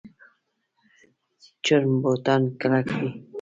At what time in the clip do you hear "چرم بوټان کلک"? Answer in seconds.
1.63-2.87